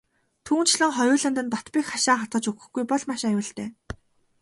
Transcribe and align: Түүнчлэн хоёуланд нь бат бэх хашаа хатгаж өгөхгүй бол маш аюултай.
Түүнчлэн 0.45 0.91
хоёуланд 0.97 1.37
нь 1.43 1.51
бат 1.53 1.65
бэх 1.73 1.85
хашаа 1.91 2.17
хатгаж 2.19 2.45
өгөхгүй 2.51 2.83
бол 2.87 3.03
маш 3.09 3.21
аюултай. 3.29 3.69